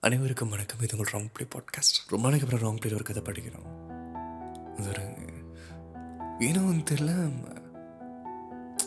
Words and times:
அனைவருக்கும் 0.00 0.48
வணக்கம். 0.48 0.80
இது 0.80 0.96
உங்கள் 0.96 1.12
ராங் 1.12 1.30
ப்ளே 1.32 1.46
பாட்காஸ்ட். 1.52 1.96
ரொம்ப 2.08 2.28
நாளைக்கு 2.28 2.46
அப்புறம் 2.46 2.64
ராங் 2.64 2.80
ப்ளேல 2.80 2.94
ஒரு 2.94 3.04
கதை 3.04 3.22
படிக்கிறோம். 3.22 3.64
அது 4.76 4.88
ஒரு 4.88 5.04
ஏனோ 6.48 6.60
வந்து 6.60 6.84
தெரியல. 6.90 7.12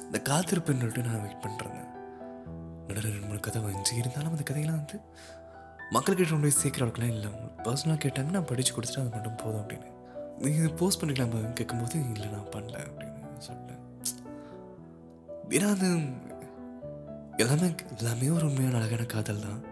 இந்த 0.06 0.22
காத்திருப்புன்னு 0.30 0.82
சொல்லிட்டு 0.82 1.02
நான் 1.02 1.22
வெயிட் 1.22 1.44
பண்ணுறேன் 1.46 1.90
நடுவில் 2.88 3.12
ரெண்டு 3.12 3.26
மூணு 3.26 3.40
கதை 3.40 3.62
வந்துச்சு 3.62 3.98
இருந்தாலும் 3.98 4.32
அந்த 4.32 4.44
கதையெல்லாம் 4.44 4.82
வந்து 4.82 5.00
மக்கள்கிட்ட 5.92 6.30
கொண்டு 6.30 6.46
போய் 6.46 6.60
சேர்க்குற 6.62 6.86
அளவுக்குலாம் 6.86 7.14
இல்லை. 7.16 7.30
பர்சனலாக 7.66 8.02
கேட்டாங்க 8.06 8.30
நான் 8.30 8.46
படித்து 8.46 8.74
கொடுத்துட்டு 8.74 9.04
அது 9.04 9.10
மட்டும் 9.10 9.36
போதும் 9.36 9.62
அப்படின்னு. 9.62 9.92
நீங்கள் 10.38 10.74
போஸ்ட் 10.74 11.04
பண்ணிக்கலாம் 11.04 11.54
கேட்கும்போது 11.54 12.10
இல்லை 12.14 12.30
நான் 12.30 12.52
பண்ணல 12.56 12.78
அப்படின்னு 12.86 13.44
சொல்லிட்டேன். 13.50 13.84
ஏன்னா 15.50 15.70
அது 15.76 15.90
எல்லாமே 17.38 17.76
எல்லாமே 17.98 18.30
ஒரு 18.30 18.46
உண்மையான 18.46 18.78
அழகான 18.78 19.04
காதல் 19.16 19.46
தான். 19.48 19.70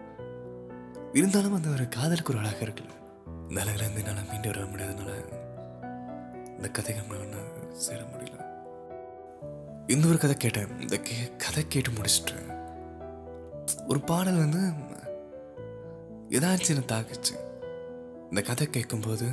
இருந்தாலும் 1.12 1.54
அந்த 1.54 1.68
ஒரு 1.68 1.88
காதலுக்கு 1.88 2.32
ஒரு 2.32 2.42
அழகாக 2.42 2.64
இருக்குல்ல 2.64 2.96
இந்த 3.48 3.60
அழகில் 3.60 3.82
இருந்து 3.82 4.02
என்னால் 4.04 4.28
மீண்டு 4.30 4.48
வர 4.48 4.60
முடியாதனால 4.72 5.14
இந்த 6.56 6.68
கதைகள் 6.68 7.28
நான் 7.28 7.72
சேர 7.72 8.00
முடியல. 8.02 8.38
இந்த 9.86 10.06
ஒரு 10.08 10.18
கதை 10.18 10.36
கேட்டேன். 10.36 10.80
இந்த 10.80 10.96
கே 10.96 11.16
கதை 11.36 11.62
கேட்டு 11.68 11.90
முடிச்சிட்டு 11.90 12.36
ஒரு 13.88 14.00
பாடல் 14.00 14.42
வந்து 14.44 14.62
ஏதாச்சும் 16.36 16.72
என்னை 16.74 16.84
தாக்குச்சு. 16.92 17.34
இந்த 18.30 18.40
கதை 18.40 18.66
கேட்கும்போது 18.66 19.28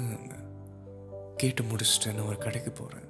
கேட்டு 1.36 1.64
முடிச்சுட்டு 1.64 2.14
நான் 2.14 2.26
ஒரு 2.26 2.38
கடைக்கு 2.38 2.72
போகிறேன் 2.72 3.06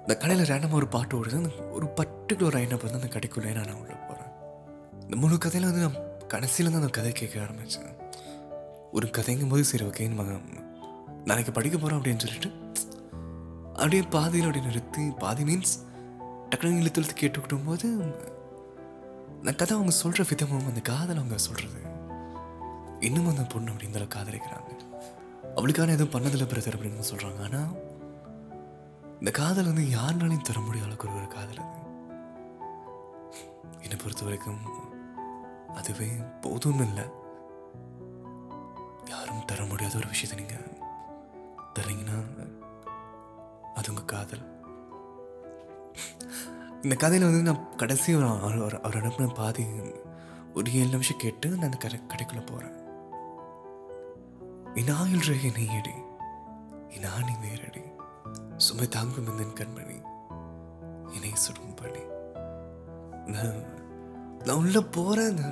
இந்த 0.00 0.16
கடையில் 0.16 0.50
ரேண்டமாக 0.50 0.80
ஒரு 0.82 0.88
பாட்டு 0.88 1.20
ஓடுது. 1.20 1.36
அந்த 1.36 1.52
ஒரு 1.70 1.86
பர்டிகுலர் 1.86 2.56
லைனை 2.56 2.78
பார்த்து 2.78 3.00
அந்த 3.00 3.10
கடைக்குள்ளே 3.16 3.54
நான் 3.54 3.80
உள்ளே 3.82 3.96
போகிறேன் 4.08 4.32
இந்த 5.00 5.16
முழு 5.16 5.38
கதையில் 5.38 5.70
வந்து 5.70 5.84
நான் 5.86 6.28
கடைசியில் 6.28 6.72
தான் 6.72 6.80
அந்த 6.80 6.92
கதை 6.92 7.12
கேட்க 7.12 7.40
ஆரம்பித்தேன் 7.40 7.93
ஒரு 8.94 9.06
கதைங்கும் 9.06 9.48
போது 9.48 9.64
சரி 9.64 9.84
ஓகே 9.84 10.08
நம்ம 10.08 10.38
நாளைக்கு 11.24 11.52
படிக்க 11.52 11.78
போகிறோம் 11.78 12.02
அப்படின்னு 12.02 12.18
சொல்லிட்டு 12.18 12.50
அப்படியே 13.72 14.02
பாதியில் 14.02 14.46
அப்படியே 14.46 14.64
நிறுத்தி 14.64 15.10
பாதி 15.10 15.44
மீன்ஸ் 15.44 15.72
டக்குனு 16.50 16.80
இழுத்து 16.80 17.02
இழுத்து 17.02 17.20
கேட்டுக்கிட்டும் 17.20 17.64
போது 17.64 17.88
அந்த 19.38 19.52
கதை 19.52 19.76
அவங்க 19.76 19.90
சொல்கிற 19.90 20.24
விதமும் 20.24 20.66
அந்த 20.66 20.80
காதல் 20.80 21.16
அவங்க 21.16 21.38
சொல்கிறது 21.38 21.80
இன்னும் 23.00 23.28
அந்த 23.28 23.42
பொண்ணு 23.42 23.70
அப்படிங்கிற 23.70 24.06
காதலிக்கிறாங்க. 24.14 24.70
அவளுக்கான 25.56 25.92
எதுவும் 25.92 26.14
பண்ணதில்லை 26.14 26.50
பிரதர் 26.52 26.76
அப்படின்னு 26.76 27.10
சொல்கிறாங்க 27.10 27.42
ஆனால் 27.42 27.72
இந்த 29.18 29.30
காதல் 29.30 29.70
வந்து 29.72 29.82
யாருனாலையும் 29.82 30.40
தர 30.40 30.60
முடியாத 30.60 30.86
அளவுக்கு 30.86 31.08
ஒரு 31.08 31.16
ஒரு 31.16 31.28
காதல் 31.28 31.60
அது. 31.64 31.82
என்னை 33.82 33.96
பொறுத்த 33.96 34.24
வரைக்கும் 34.24 34.62
அதுவே 35.74 36.10
போதும்னு 36.42 36.88
இல்லை. 36.88 37.22
யாரும் 39.10 39.44
தர 39.44 39.64
முடியாத 39.64 39.96
ஒரு 39.96 40.08
விஷயத்தை 40.08 40.36
நீங்க 40.40 40.56
தரீங்கன்னா 41.76 42.18
அது 43.74 43.90
உங்க 43.92 44.04
காதல். 44.04 44.44
இந்த 46.82 46.94
கதையில் 46.96 47.28
வந்து 47.28 47.42
நான் 47.42 47.76
கடைசி 47.76 48.14
ஒரு 48.14 48.26
அவர் 48.26 48.80
அவர் 48.80 48.98
அனுப்பின 49.00 49.34
பாதி 49.34 49.64
ஒரு 50.54 50.72
ஏழு 50.72 50.88
நிமிஷம் 50.88 51.16
கேட்டு 51.16 51.48
நான் 51.48 51.68
அந்த 51.68 51.76
கடை 51.76 51.98
கடைக்குள்ள 52.00 52.42
போறேன். 52.46 52.76
இனாயில் 54.80 55.26
ரேகை 55.28 55.50
நெய்யடி 55.50 55.94
என் 56.88 57.26
நீ 57.26 57.34
வேறடி 57.44 57.82
சுமை 58.56 58.88
தாங்கும் 58.88 59.26
இந்த 59.26 59.44
கண்மணி 59.60 59.98
இணை 61.16 61.30
சுடும் 61.34 61.74
பணி. 61.74 62.02
நான் 63.26 63.60
நான் 64.44 64.56
உள்ள 64.56 64.80
போறேன். 64.80 65.42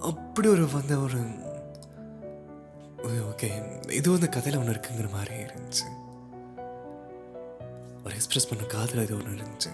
அப்படி 0.00 0.48
ஒரு 0.48 0.68
வந்த 0.72 0.96
ஒரு 0.96 1.20
ஓகே 3.02 3.90
இது 3.90 4.10
வந்து 4.10 4.28
கதையில் 4.28 4.60
ஒன்று 4.60 4.72
இருக்குங்கிற 4.72 5.10
மாதிரி 5.10 5.42
இருந்துச்சு. 5.42 5.96
ஒரு 8.04 8.14
எக்ஸ்பிரஸ் 8.14 8.48
பண்ண 8.48 8.64
காதில் 8.64 9.02
இது 9.02 9.16
ஒன்று 9.16 9.30
இருந்துச்சு. 9.30 9.70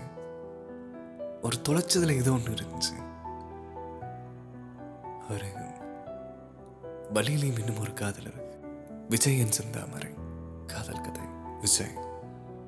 ஒரு 1.42 1.56
தொலைச்சதுல 1.68 2.10
இது 2.10 2.32
ஒன்று 2.32 2.54
இருந்துச்சு. 2.54 3.02
ஒரு 5.30 5.46
வழியிலையும் 7.12 7.58
இன்னும் 7.58 7.78
ஒரு 7.78 7.92
காதல் 7.92 8.20
இருக்கு. 8.20 8.58
விஜயன் 9.08 9.88
மாதிரி 9.90 10.08
காதல் 10.66 11.00
கதை. 11.00 11.22
விஜய். 11.60 11.94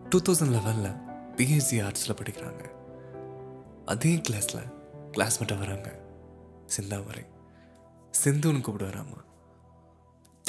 டூ 0.08 0.18
தௌசண்ட் 0.18 0.50
லெவனில் 0.50 0.96
பிஎஸ்சி 1.36 1.84
ஆர்ட்ஸில் 1.84 2.16
படிக்கிறாங்க. 2.22 2.70
அதே 3.84 4.14
கிளாஸில் 4.14 4.72
கிளாஸ்மேட்டாக 5.12 5.58
வராங்க. 5.58 5.98
சிந்தாமரை. 6.76 7.26
சிந்துன்னு 8.24 8.60
கூப்பிடுவாராமா 8.60 9.24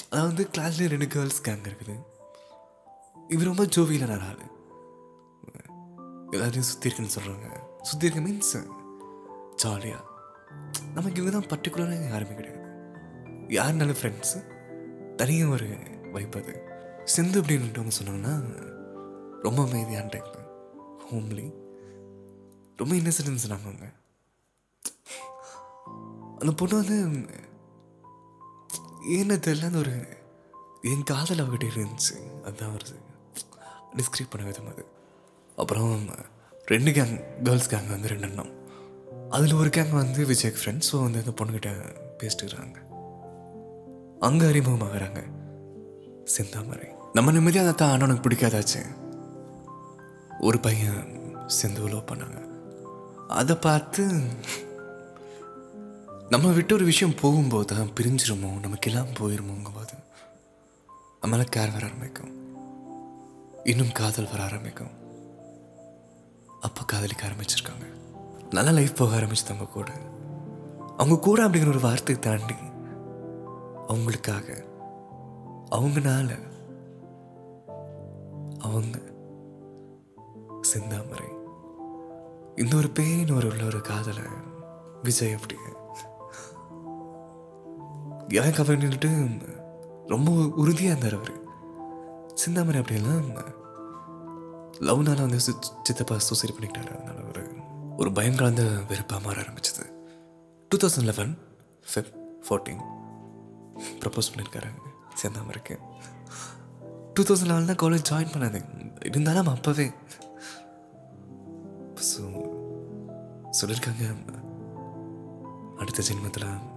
அதாவது 0.09 0.29
வந்து 0.29 0.45
கிளாஸ்லேயே 0.55 0.89
ரெண்டு 0.89 1.07
கேர்ள்ஸ் 1.07 1.41
கேங் 1.41 1.67
இருக்குது. 1.69 1.95
இவர் 3.33 3.49
ரொம்ப 3.51 3.63
ஜோவியலான 3.75 4.19
ஆள். 4.29 4.43
எல்லாரையும் 6.31 6.69
சுற்றி 6.69 6.89
இருக்குன்னு 6.89 7.15
சொல்கிறாங்க 7.15 7.59
சுற்றி 7.81 8.07
இருக்க 8.07 8.21
மீன்ஸ் 8.29 8.55
ஜாலியாக 9.55 10.03
நமக்கு 10.93 11.21
இவங்க 11.21 11.31
தான் 11.37 11.49
பர்டிகுலராக 11.51 12.09
யாருமே 12.09 12.35
கிடையாது. 12.35 12.65
யாருனாலும் 13.57 13.99
ஃப்ரெண்ட்ஸு 13.99 14.39
தனியாக 15.15 15.51
ஒரு 15.51 15.67
வைப் 16.13 16.35
அது. 16.35 16.53
சிந்து 17.03 17.41
அப்படின்ட்டு 17.41 17.91
சொன்னாங்கன்னா 17.99 18.33
ரொம்ப 19.45 19.59
அமைதியான 19.67 20.09
டைப் 20.11 20.31
ஹோம்லி 21.09 21.47
ரொம்ப 22.75 22.93
இன்னசென்ட்னு 22.95 23.43
சொன்னாங்க 23.43 23.67
அவங்க. 23.67 23.87
அந்த 26.39 26.51
பொண்ணு 26.55 26.75
வந்து 26.81 26.97
என்ன 29.15 29.35
தெரியலன்னு 29.45 29.65
அந்த 29.65 29.79
ஒரு 29.83 29.95
என் 30.91 31.03
காதல் 31.03 31.41
அவகிட்ட 31.43 31.67
இருந்துச்சு. 31.73 32.15
அதுதான் 32.43 32.73
வருது 32.75 32.97
டிஸ்கிரைப் 33.97 34.31
பண்ண 34.31 34.47
விதம் 34.47 34.69
அது. 34.71 34.83
அப்புறம் 35.55 36.05
ரெண்டு 36.65 36.91
கேங் 36.91 37.15
கேர்ள்ஸ் 37.43 37.69
கேங் 37.73 37.89
வந்து 37.89 38.11
ரெண்டு 38.13 38.27
அண்ணம். 38.27 38.51
அதில் 39.29 39.53
ஒரு 39.53 39.69
கேங் 39.69 39.93
வந்து 40.01 40.25
விஜய்க்கு 40.25 40.61
ஃப்ரெண்ட்ஸ் 40.61 40.89
ஸோ 40.91 41.01
வந்து 41.03 41.21
அந்த 41.23 41.33
பொண்ணுக்கிட்ட 41.39 41.71
பேசிட்டுக்கிறாங்க. 42.19 42.77
அங்கே 44.27 44.45
அறிமுகமாகறாங்க 44.45 45.21
செந்தாமரை. 46.35 46.87
நம்ம 47.13 47.31
நிம்மதியாக 47.31 47.71
தான் 47.71 47.93
அண்ணனுக்கு 47.93 48.25
பிடிக்காதாச்சு. 48.27 48.81
ஒரு 50.47 50.59
பையன் 50.59 51.03
செந்து 51.57 51.81
பண்ணாங்க 52.11 52.39
அதை 53.27 53.55
பார்த்து 53.55 54.03
நம்ம 56.29 56.51
விட்டு 56.51 56.75
ஒரு 56.75 56.85
விஷயம் 56.85 57.15
போகும்போது 57.21 57.75
தான் 57.75 57.87
பிரிஞ்சிருமோ? 57.87 58.59
நமக்கெல்லாம் 58.59 59.07
போயிருமோங்கும்போது 59.07 59.93
நம்மளால 61.21 61.45
கேர் 61.55 61.71
வர 61.71 61.85
ஆரம்பிக்கும். 61.85 62.31
இன்னும் 63.63 63.91
காதல் 63.91 64.29
வர 64.29 64.43
ஆரம்பிக்கும். 64.43 64.89
அப்போ 66.61 66.83
காதலிக்க 66.83 67.27
ஆரம்பிச்சிருக்காங்க. 67.27 67.85
நல்லா 68.49 68.71
லைஃப் 68.71 68.95
போக 68.95 69.17
ஆரம்பிச்சு 69.17 69.45
அவங்க 69.45 69.65
கூட. 69.65 69.91
அவங்க 70.97 71.19
கூட 71.19 71.47
அப்படிங்கிற 71.47 71.67
ஒரு 71.67 71.79
வார்த்தையை 71.79 72.23
தாண்டி 72.23 72.53
அவங்களுக்காக 73.87 74.63
அவங்கனால 75.71 76.39
அவங்க 78.59 78.99
சிந்தாமரை. 80.73 81.27
இந்த 82.55 82.75
ஒரு 82.75 82.89
பேரின் 82.89 83.35
ஒரு 83.35 83.47
உள்ள 83.47 83.63
ஒரு 83.63 83.81
காதலை 83.81 84.23
விஜய் 85.03 85.35
அப்படிங்க 85.35 85.85
எனக்கு 88.27 88.63
அவர் 88.63 88.77
நின்றுட்டு 88.77 89.09
ரொம்ப 90.07 90.47
உறுதியாக 90.55 90.97
இருந்தார் 90.97 91.19
அவர். 91.19 91.45
சிந்தாமரை 92.35 92.77
அப்படியெல்லாம் 92.77 93.29
லவ்னால 94.79 95.21
வந்து 95.21 95.37
சி- 95.37 95.83
சித்தப்பா 95.83 96.17
சூசைட் 96.17 96.51
பண்ணிக்கிட்டாரு 96.51 97.01
அதனால் 97.01 97.27
ஒரு 97.27 97.49
ஒரு 97.97 98.11
பயம் 98.11 98.35
கலந்த 98.35 98.63
வெறுப்பாக 98.87 99.21
மாற 99.21 99.41
ஆரம்பிச்சது. 99.41 99.85
Two 100.69 100.77
thousand 100.77 101.03
eleven 101.03 101.37
fifth 101.93 102.13
fourteen 102.49 102.81
propose 103.99 104.29
பண்ணியிருக்காரு 104.31 104.69
செந்தாமரைக்கு 105.21 105.75
டூ 107.13 107.23
தௌசண்ட் 107.23 107.45
லெவன் 107.45 107.65
தான் 107.65 107.75
காலேஜ் 107.75 108.09
ஜாயின் 108.09 108.33
பண்ணாது. 108.33 108.61
இருந்தாலும் 109.05 109.47
அப்போவே. 109.47 109.93
ஸோ 111.95 112.21
சொல்லியிருக்காங்க 113.61 114.05
அடுத்த 115.77 116.03
ஜென்மத்தில் 116.09 116.76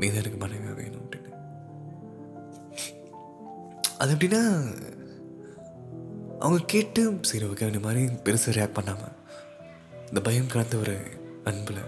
நீ 0.00 0.06
தான் 0.06 0.22
எனக்கு 0.22 0.40
மனைவியாக 0.42 0.76
வேணும் 0.80 1.02
அப்படின்னு. 1.04 1.30
அது 3.98 4.14
எப்படின்னா 4.14 4.42
அவங்க 6.38 6.64
கேட்டு 6.64 7.00
சரி 7.30 7.44
ஓகே 7.44 7.66
இந்த 7.70 7.80
மாதிரி 7.86 8.02
பெருசாக 8.26 8.54
ரியாக்ட் 8.58 8.78
பண்ணாமல் 8.78 9.16
இந்த 10.08 10.20
பயம் 10.28 10.52
கலந்த 10.52 10.76
ஒரு 10.76 10.94
அன்பில் 11.44 11.82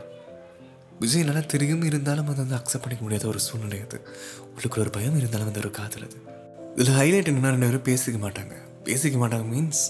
விஜய் 1.00 1.24
நல்லா 1.28 1.42
தெரியும் 1.46 1.82
இருந்தாலும் 1.82 2.28
அதை 2.30 2.40
வந்து 2.44 2.56
அக்செப்ட் 2.58 2.84
பண்ணிக்க 2.84 3.02
முடியாத 3.02 3.26
ஒரு 3.26 3.40
சூழ்நிலை 3.46 3.78
அது. 3.80 3.98
உள்ளுக்குள்ள 4.54 4.78
ஒரு 4.78 4.90
பயம் 4.90 5.16
இருந்தாலும் 5.16 5.46
அந்த 5.46 5.58
ஒரு 5.58 5.70
காதல் 5.70 6.04
அது. 6.06 6.18
இதில் 6.76 6.98
ஹைலைட் 6.98 7.30
என்னன்னா 7.30 7.52
ரெண்டு 7.54 7.68
பேரும் 7.68 7.88
பேசிக்க 7.88 8.18
மாட்டாங்க. 8.26 8.54
பேசிக்க 8.84 9.16
மாட்டாங்க 9.22 9.46
மீன்ஸ் 9.54 9.82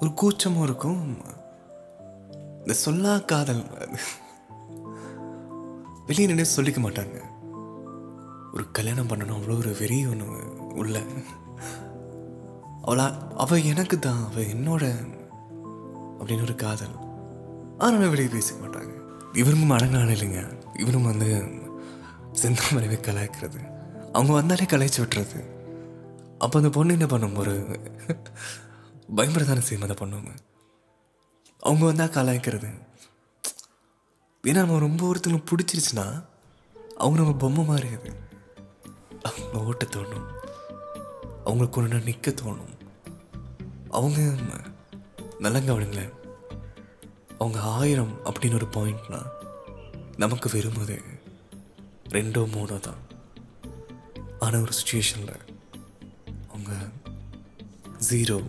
ஒரு 0.00 0.10
கூச்சமும் 0.14 0.62
இருக்கும். 0.62 1.02
இந்த 2.58 2.74
சொல்லா 2.84 3.24
காதல் 3.24 3.64
வெளியே 6.06 6.26
நினைவு 6.26 6.48
சொல்லிக்க 6.56 6.82
மாட்டாங்க. 6.84 7.18
ஒரு 8.54 8.70
கல்யாணம் 8.70 9.06
பண்ணணும் 9.06 9.36
அவ்வளோ 9.36 9.58
ஒரு 9.58 9.76
வெறி 9.78 10.06
ஒன்று 10.06 10.26
உள்ள. 10.74 11.02
அவளா 12.82 13.06
அவள் 13.34 13.62
எனக்கு 13.62 13.98
தான் 13.98 14.24
அவள் 14.30 14.52
என்னோட 14.54 14.84
அப்படின்னு 16.18 16.42
ஒரு 16.42 16.54
காதல். 16.54 16.96
ஆனால் 17.78 18.08
வெளியே 18.08 18.28
பேசிக்க 18.28 18.56
மாட்டாங்க. 18.62 18.92
இவரும் 19.36 19.70
அடங்கான 19.70 20.12
இல்லைங்க. 20.16 20.42
இவரும் 20.80 21.04
வந்து 21.04 21.28
செந்தாமரைவை 22.42 22.98
கலாய்க்கிறது. 23.00 23.60
அவங்க 24.12 24.32
வந்தாலே 24.32 24.64
கலாய்ச்சி 24.64 25.00
விட்டுறது. 25.00 25.40
அப்போ 26.38 26.58
அந்த 26.58 26.70
பொண்ணு 26.70 26.92
என்ன 26.92 27.06
பண்ணும்? 27.06 27.36
ஒரு 27.36 27.54
பயன்படுத்தான 29.14 29.60
செய்யும் 29.60 29.88
அந்த 29.88 30.06
பொண்ணுங்க 30.06 30.32
அவங்க 31.60 31.84
வந்தால் 31.84 32.16
கலாய்க்கிறது. 32.16 32.70
ஏன்னா 34.44 34.54
நம்ம 34.54 34.78
ரொம்ப 34.78 35.14
ஒருத்தவங்களுக்கு 35.14 35.52
பிடிச்சிருச்சுன்னா 35.52 36.24
அவங்க 36.96 37.20
நம்ம 37.20 37.36
பொம்மை 37.36 37.64
மாதிரி 37.64 37.88
அது. 37.88 38.16
அவங்க 39.22 39.64
ஓட்ட 39.64 39.84
தோணும். 39.84 40.26
அவங்களுக்கு 41.44 41.80
ஒன்று 41.80 42.00
நிற்க 42.00 42.30
தோணும். 42.30 42.74
அவங்க 43.90 44.20
நல்லங்க 45.40 45.70
அவளுங்களேன் 45.74 46.12
அவங்க 47.38 47.60
ஆயிரம் 47.60 48.18
அப்படின்னு 48.24 48.54
ஒரு 48.54 48.66
பாயிண்ட்னா 48.66 49.22
நமக்கு 50.16 50.50
வெறுமது 50.52 51.02
ரெண்டோ 52.08 52.42
மூணோ 52.54 52.80
தான். 52.80 53.00
ஆனால் 54.38 54.60
ஒரு 54.60 54.72
சுச்சுவேஷனில் 54.72 55.40
அவங்க 56.48 56.90
ஜீரோ 58.10 58.44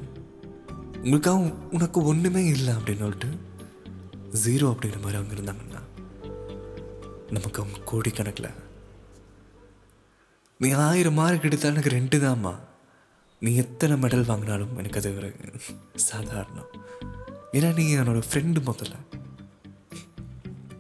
உங்களுக்காக 0.96 1.38
உனக்கு 1.72 2.04
ஒன்றுமே 2.04 2.46
இல்லை 2.46 2.74
அப்படின்னு 2.74 2.98
சொல்லிட்டு 2.98 3.45
ஜீரோ 4.44 4.68
அப்படிங்கிற 4.68 5.02
மாதிரி 5.02 5.20
அவங்க 5.22 5.34
இருந்தாங்கன்னா 5.34 5.82
நமக்கு 7.30 7.62
அவங்க 7.62 7.80
கோடிக்கணக்கில் 7.92 8.64
நீ 10.60 10.72
ஆயிரம் 10.72 11.14
மார்க் 11.14 11.44
எடுத்தாலும் 11.44 11.76
எனக்கு 11.76 11.98
ரெண்டு 11.98 12.20
தாம்மா. 12.20 12.56
நீ 13.40 13.56
எத்தனை 13.56 13.98
மெடல் 13.98 14.30
வாங்கினாலும் 14.30 14.78
எனக்கு 14.78 15.00
அது 15.00 15.16
ஒரு 15.16 15.36
சாதாரணம். 15.96 16.70
ஏன்னா 17.52 17.74
நீ 17.74 17.96
என்னோட 17.96 18.22
ஃப்ரெண்டு 18.32 18.60
முதல்ல. 18.60 18.94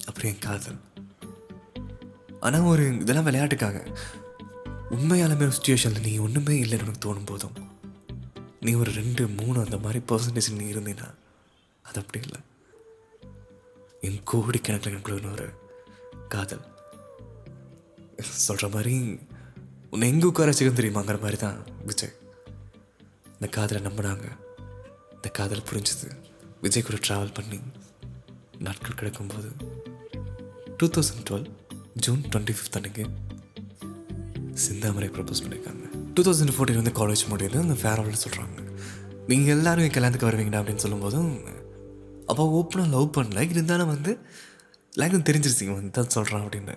அப்புறம் 0.05 0.31
என் 0.31 0.39
காதல். 0.39 0.79
ஆனால் 2.39 2.61
ஒரு 2.61 2.97
இதெல்லாம் 2.99 3.25
விளையாட்டுக்காக. 3.25 3.97
உண்மையாலுமே 4.91 5.35
ஒரு 5.35 5.51
சுச்சுவேஷனில் 5.51 5.99
நீ 5.99 6.17
ஒன்றுமே 6.17 6.61
இல்லைன்னு 6.61 6.81
உனக்கு 6.81 7.13
தோணும் 7.13 7.25
போதும். 7.25 7.77
நீ 8.61 8.73
ஒரு 8.73 8.91
ரெண்டு 8.91 9.27
மூணு 9.27 9.63
அந்த 9.63 9.77
மாதிரி 9.77 9.99
பர்சன்டேஜ் 10.07 10.55
நீ 10.55 10.71
இருந்தீன்னா 10.71 11.13
அது 11.83 11.99
அப்படி 11.99 12.25
இல்லை. 12.25 12.39
என் 14.05 14.21
கோடிக்கணக்கில் 14.31 14.93
எனக்குள்ள 14.93 15.31
ஒரு 15.31 15.47
காதல். 16.29 16.65
சொல்கிற 18.45 18.67
மாதிரி 18.67 18.95
உன்னை 19.91 20.07
எங்கே 20.09 20.25
உட்கார 20.25 20.51
வச்சுக்கணும் 20.51 20.79
தெரியுமாங்கிற 20.79 21.19
மாதிரி 21.19 21.37
தான் 21.37 21.57
விஜய். 21.85 22.13
இந்த 23.33 23.47
காதலை 23.47 23.81
நம்பினாங்க. 23.87 24.25
இந்த 25.15 25.29
காதல் 25.31 25.67
புரிஞ்சுது. 25.69 26.09
விஜய் 26.61 26.83
கூட 26.83 26.97
ட்ராவல் 27.07 27.33
பண்ணி 27.33 27.59
நாட்கள் 28.59 28.99
கிடைக்கும்போது. 28.99 29.49
Two 30.77 30.87
thousand 30.87 31.25
twelve 31.29 31.49
June 31.93 32.21
twenty 32.21 32.55
fifth 32.57 32.79
அன்னைக்கு 32.79 33.03
சிந்தாமரை 34.65 35.09
ப்ரப்போஸ் 35.15 35.43
பண்ணியிருக்காங்க. 35.43 35.83
டூ 36.13 36.23
தௌசண்ட் 36.23 36.55
ஃபோர்டீன் 36.55 36.81
வந்து 36.81 36.95
காலேஜ் 37.01 37.25
முடியல 37.29 37.61
அந்த 37.61 37.75
ஃபேர்வெல் 37.83 38.23
சொல்கிறாங்க 38.25 38.57
நீங்கள் 39.27 39.55
எல்லோரும் 39.57 39.83
என் 39.83 39.95
கல்யாணத்துக்கு 39.97 40.29
வருவீங்கடா 40.29 40.61
அப்படின்னு 40.61 40.83
சொல்லும்போதும் 40.85 41.31
அப்போ 42.29 42.43
ஓப்பனாக 42.59 42.93
லவ் 42.95 43.15
பண்ணல 43.15 43.41
இருந்தாலும் 43.53 43.91
வந்து 43.93 44.11
எல்லாருக்கும் 44.93 45.27
தெரிஞ்சிருச்சிங்க 45.29 45.73
வந்து 45.77 45.95
தான் 45.97 46.13
சொல்கிறான் 46.15 46.43
அப்படின்னு. 46.45 46.75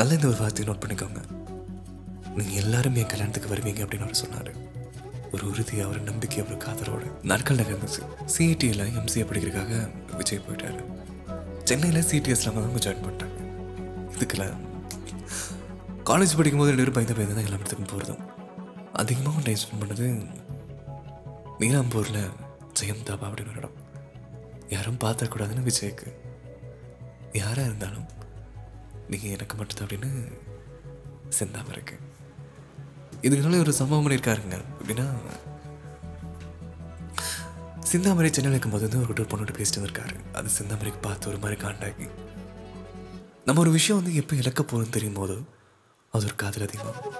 நல்ல 0.00 0.14
இந்த 0.14 0.26
ஒரு 0.32 0.38
வார்த்தையை 0.42 0.66
நோட் 0.68 0.82
பண்ணிக்கோங்க. 0.82 1.20
நீங்கள் 2.36 2.60
எல்லாரும் 2.62 2.96
என் 3.02 3.10
கல்யாணத்துக்கு 3.12 3.52
வருவீங்க 3.54 3.80
அப்படின்னு 3.84 4.06
அவர் 4.06 4.22
சொன்னார். 4.22 4.50
ஒரு 5.32 5.44
உறுதி 5.50 5.76
அவர் 5.86 6.00
நம்பிக்கை 6.08 6.38
அவர் 6.44 6.62
காதலோட. 6.64 7.04
நாட்கள் 7.30 7.60
நகர்ந்துச்சு. 7.60 8.02
சிஐடியில் 8.34 8.84
எம்சிஏ 9.00 9.24
படிக்கிறதுக்காக 9.30 9.74
விஜய் 10.20 10.44
போயிட்டாரு. 10.46 10.80
சென்னையில் 11.68 12.06
சிடிஎஸ்ல 12.10 12.52
அவங்க 12.52 12.82
ஜாயின் 12.86 13.04
பண்ணிட்டாங்க. 13.06 13.38
இதுக்கெல்லாம் 14.16 14.56
காலேஜ் 16.10 16.36
படிக்கும்போது 16.38 16.70
ரெண்டு 16.70 16.82
பேரும் 16.82 16.96
பயந்து 16.96 17.16
பயந்து 17.18 17.36
தான் 17.36 17.46
எல்லா 17.46 17.58
இடத்துக்கும் 17.60 17.92
போகிறதும் 17.92 18.24
அதிகமாக 19.02 19.40
டைம் 19.46 19.62
ஸ்பெண்ட் 19.62 19.82
பண்ணது 19.82 20.06
நீலாம்பூரில் 21.60 22.20
ஜெயம் 22.78 23.06
தாபா 23.08 23.26
அப்படின்னு 23.28 23.52
ஒரு 23.54 23.60
இடம் 23.62 23.76
யாரும் 24.74 25.00
பார்த்துக்கூடாதுன்னு 25.04 25.66
விஜய்க்கு. 25.68 26.08
யாராக 27.40 27.68
இருந்தாலும் 27.68 28.06
நீங்கள் 29.10 29.34
எனக்கு 29.34 29.54
மட்டும்தான் 29.56 29.86
அப்படின்னு 29.86 30.10
செந்தாம 31.38 31.70
இருக்கு. 31.74 31.96
இதுக்குனால 33.26 33.60
ஒரு 33.64 33.72
சம்பவம் 33.80 34.04
பண்ணியிருக்காருங்க. 34.04 34.58
அப்படின்னா 34.78 35.06
சிந்தாமரை 37.90 38.28
சென்னையில் 38.36 38.54
இருக்கும்போது 38.54 38.84
வந்து 38.86 39.00
ஒரு 39.02 39.26
பொண்ணோட 39.32 39.52
பேசிட்டு 39.58 39.78
வந்திருக்காரு. 39.78 40.16
அது 40.38 40.56
சிந்தாமரைக்கு 40.58 41.00
பார்த்து 41.08 41.30
ஒரு 41.32 41.38
மாதிரி 41.42 41.56
காண்டாகி. 41.64 42.08
நம்ம 43.46 43.60
ஒரு 43.64 43.72
விஷயம் 43.78 43.98
வந்து 44.00 44.18
எப்போ 44.20 44.34
இழக்க 44.42 44.62
போகிறோம்னு 44.62 44.96
தெரியும் 44.96 45.18
போது 45.20 45.36
அது 46.14 46.26
ஒரு 46.28 46.36
காதல் 46.42 46.66
அதிகமாக 46.66 47.10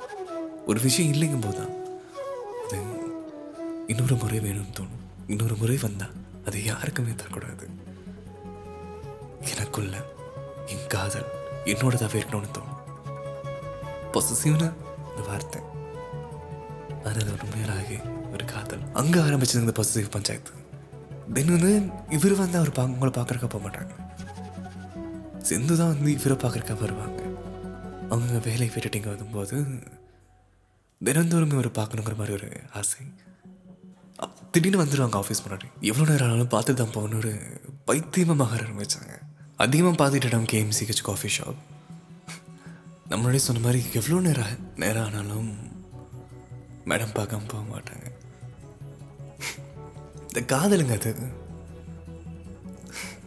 ஒரு 0.70 0.78
விஷயம் 0.86 1.12
இல்லைங்கும் 1.14 1.44
போது 1.46 1.58
தான் 1.60 1.74
அது 2.64 2.78
இன்னொரு 3.92 4.16
முறை 4.22 4.38
வேணும்னு 4.46 4.76
தோணும். 4.78 5.02
இன்னொரு 5.26 5.54
முறை 5.56 5.76
வந்தா 5.82 6.06
அது 6.46 6.64
யாருக்குமே 6.64 7.12
தரக்கூடாது 7.12 7.66
எனக்குள்ள 9.52 9.94
என் 10.66 10.86
காதல் 10.88 11.28
என்னோடதாவே 11.64 12.18
இருக்கணும்னு 12.20 12.50
தோணும். 12.56 12.82
பொசசிவ்னா 14.12 14.68
இந்த 15.08 15.22
வார்த்தை. 15.26 15.60
ஆனால் 17.04 17.20
அது 17.22 17.32
ஒரு 17.32 17.46
மேலாகி 17.54 17.98
ஒரு 18.32 18.44
காதல். 18.44 18.84
அங்கே 18.92 19.18
ஆரம்பிச்சது 19.18 19.64
இந்த 19.64 19.74
பொசசிவ் 19.80 20.14
பஞ்சாயத்து. 20.16 20.52
தென் 21.34 21.52
வந்து 21.54 21.72
இவர் 22.08 22.34
வந்து 22.34 22.58
அவர் 22.58 22.72
பா 22.72 22.84
உங்களை 22.84 23.12
பார்க்குறக்க 23.18 23.46
போக 23.46 23.62
மாட்டாங்க. 23.66 23.94
சிந்து 25.38 25.76
தான் 25.76 25.92
வந்து 25.92 26.12
இவரை 26.12 26.36
பார்க்குறக்க 26.36 26.80
வருவாங்க. 26.80 27.20
அவங்க 28.10 28.38
வேலை 28.38 28.66
விட்டுட்டு 28.68 28.96
இங்கே 28.96 29.08
வரும்போது 29.08 29.56
தினந்தோறும் 31.04 31.50
இவரை 31.50 31.70
பார்க்கணுங்கிற 31.74 32.16
மாதிரி 32.16 32.34
ஒரு 32.38 32.50
ஆசை. 32.72 33.00
திடீர்னு 34.50 34.82
வந்துடுவாங்க 34.84 35.16
ஆஃபீஸ் 35.22 35.42
முன்னாடி. 35.46 35.66
எவ்வளோ 35.80 36.10
நேரம் 36.10 36.28
ஆனாலும் 36.28 36.52
பார்த்து 36.54 36.74
தான் 36.74 36.94
போகணும்னு 36.94 37.16
ஒரு 37.16 37.60
பைத்தியமாக 37.84 38.56
ஆரம்பிச்சாங்க. 38.56 39.14
அதிகமாக 39.56 39.96
பார்த்துட்டு 39.98 40.24
இடம் 40.24 40.50
கேஎம்சிஹெச் 40.52 41.02
காஃபி 41.02 41.28
ஷாப் 41.38 41.60
நம்மளே 43.08 43.38
சொன்ன 43.38 43.62
மாதிரி 43.62 43.84
எவ்வளோ 43.92 44.20
நேரம் 44.20 44.54
நேரம் 44.76 45.04
ஆனாலும் 45.04 45.50
மேடம் 46.84 47.14
பார்க்காம 47.18 47.48
போக 47.48 47.62
மாட்டாங்க. 47.72 48.06
இந்த 50.30 50.56
காதலுங்க 50.56 50.94
அது. 50.98 51.12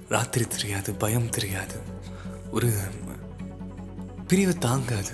ராத்திரி 0.09 0.45
தெரியாது 0.47 0.93
பயம் 0.93 1.29
தெரியாது. 1.29 1.79
ஒரு 2.51 2.69
பிரிவை 4.27 4.57
தாங்காது. 4.57 5.13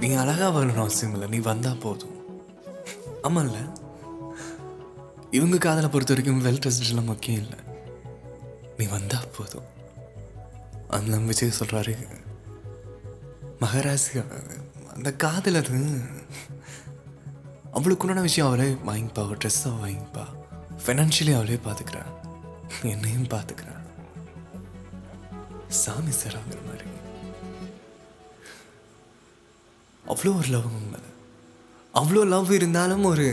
நீங்கள் 0.00 0.22
அழகாக 0.22 0.50
வரணும்னு 0.54 0.84
அவசியம் 0.86 1.12
இல்லை 1.12 1.28
நீ 1.28 1.38
வந்தால் 1.38 1.82
போதும். 1.84 2.16
ஆமாம்ல 3.22 3.58
இவங்க 5.36 5.58
காதலை 5.58 5.90
பொறுத்த 5.90 6.14
வரைக்கும் 6.14 6.44
வெல் 6.44 6.60
ட்ரெஸ்டெலாம் 6.62 7.10
முக்கியம் 7.10 7.42
இல்லை. 7.42 7.58
நீ 8.76 8.84
வந்தா 8.86 9.18
போதும். 9.36 9.68
அந்த 10.88 11.18
விஜய் 11.18 11.58
சொல்றாரு. 11.58 11.94
மகராசி 13.60 14.24
அந்த 14.94 15.12
காதல் 15.12 15.54
அது. 15.54 16.00
அவளுக்கு 17.72 18.06
உண்டான 18.06 18.20
விஷயம் 18.20 18.52
அவளே 18.52 18.70
வாங்கிப்பா 18.72 19.24
அவள் 19.24 19.38
ட்ரெஸ்ஸை 19.44 19.70
வாங்கிப்பா. 19.84 20.24
ஃபினான்ஷியலி 20.84 21.34
அவளே 21.34 21.58
பார்த்துக்கிறான் 21.66 22.12
என்னையும் 22.82 23.30
பார்த்துக்கிறான் 23.34 23.80
சாமி 25.68 26.10
சார் 26.10 26.36
அவங்கிற 26.36 26.60
மாதிரி. 26.66 26.88
அவ்வளோ 30.06 30.36
ஒரு 30.38 30.48
லவ் 30.48 30.70
அவ்வளோ 31.94 32.28
லவ் 32.28 32.52
இருந்தாலும் 32.52 33.04
ஒரு 33.04 33.26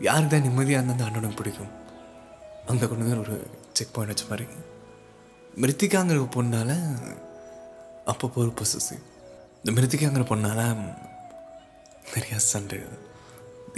யாருக்கு 0.00 0.32
தான் 0.32 0.46
நிம்மதியாக 0.46 0.84
இருந்தால் 0.84 1.08
அந்த 1.08 1.18
அண்ணனுக்கு 1.18 1.40
பிடிக்கும்? 1.40 1.72
அங்கே 2.70 2.86
கொண்டு 2.86 3.04
வந்து 3.04 3.20
ஒரு 3.20 3.36
செக் 3.72 3.92
பாயிண்ட் 3.94 4.12
வச்ச 4.12 4.24
மாதிரி. 4.30 4.46
மிருத்திகாங்கிற 5.62 6.26
பொண்ணால் 6.36 6.74
அப்பப்போ 8.12 8.38
ஒரு 8.44 8.52
பொசசிவ் 8.60 9.04
இந்த 9.62 9.70
மிருத்திகாங்கிற 9.76 10.24
பொண்ணால் 10.30 10.64
நிறையா 12.14 12.36
சண்டை. 12.36 12.78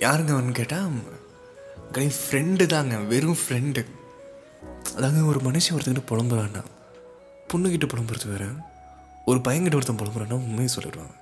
யாருங்க 0.07 0.33
அவன் 0.37 0.59
கேட்டால் 0.59 0.99
கனி 1.93 2.09
ஃப்ரெண்டு 2.19 2.67
தாங்க 2.67 2.97
வெறும் 3.13 3.39
ஃப்ரெண்டு 3.43 3.83
அதாவது 4.97 5.27
ஒரு 5.27 5.41
மனுஷன் 5.41 5.77
ஒருத்தங்கிட்ட 5.77 6.05
புலம்புறான்னா 6.11 6.63
பொண்ணுக்கிட்ட 7.53 7.87
புலம்புறது 7.93 8.27
வேற. 8.33 8.45
ஒரு 9.25 9.39
பையன்கிட்ட 9.47 9.79
ஒருத்தன் 9.79 10.01
புலம்புறான்னா 10.01 10.37
உண்மையை 10.47 10.75
சொல்லிடுவாங்க. 10.75 11.17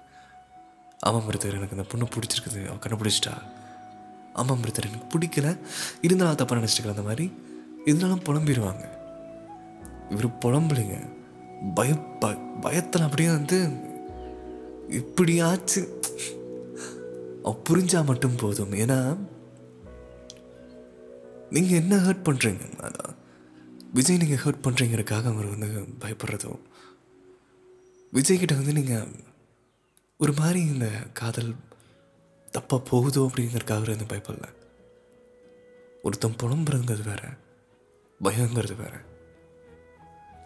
ஆமாம் 0.99 1.26
பிரதர் 1.29 1.57
எனக்கு 1.59 1.76
அந்த 1.76 1.87
பொண்ணு 1.91 2.09
பிடிச்சிருக்குது 2.15 2.61
அவள் 2.69 2.83
கண்டுபிடிச்சிட்டா. 2.85 3.35
ஆமாம் 4.37 4.62
பிரதர் 4.62 4.88
எனக்கு 4.88 5.11
பிடிக்கல. 5.14 5.49
இருந்தாலும் 6.00 6.37
தப்பாக 6.37 6.59
நினச்சிட்டு 6.59 6.93
அந்த 6.95 7.02
மாதிரி. 7.02 7.26
இருந்தாலும் 7.85 8.25
புலம்பிடுவாங்க. 8.25 8.85
இவர் 10.11 10.38
புலம்புலிங்க. 10.40 10.97
பய 11.75 11.93
ப 12.21 12.33
பயத்தில் 12.61 13.02
அப்படியே 13.02 13.28
வந்து 13.28 13.59
இப்படியாச்சு. 14.90 15.83
அவ 17.43 18.02
மட்டும் 18.05 18.37
போதும். 18.37 18.73
ஏன்னா 18.73 18.99
நீங்கள் 21.50 21.78
என்ன 21.78 21.97
ஹர்ட் 21.97 22.26
பண்ணுறீங்க 22.28 22.64
அதான். 22.81 23.12
விஜய் 23.93 24.16
நீங்கள் 24.16 24.43
ஹர்ட் 24.45 24.64
பண்ணுறீங்கிறதுக்காக 24.64 25.26
அவர் 25.33 25.52
வந்து 25.52 25.69
பயப்படுறதோ 26.00 26.52
விஜய்கிட்ட 28.12 28.55
வந்து 28.57 28.73
நீங்கள் 28.73 29.09
ஒரு 30.19 30.33
மாதிரி 30.33 30.61
இந்த 30.61 30.88
காதல் 31.12 31.50
தப்பாக 32.53 32.79
போகுதோ 32.79 33.31
அப்படிங்கிறதுக்காக 33.31 33.76
அவர் 33.76 33.97
வந்து 33.97 34.17
பயப்படல 34.17 34.55
ஒருத்தன் 36.03 36.37
புலம்புறதுங்கிறது 36.43 37.03
வேற 37.05 37.23
பயங்கிறது 38.23 38.76
வேற. 38.76 38.91